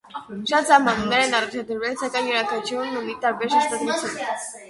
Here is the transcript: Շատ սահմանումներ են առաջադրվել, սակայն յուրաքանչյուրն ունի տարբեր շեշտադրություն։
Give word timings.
Շատ 0.51 0.67
սահմանումներ 0.69 1.25
են 1.25 1.35
առաջադրվել, 1.39 1.93
սակայն 2.03 2.29
յուրաքանչյուրն 2.31 2.97
ունի 3.03 3.17
տարբեր 3.27 3.53
շեշտադրություն։ 3.57 4.19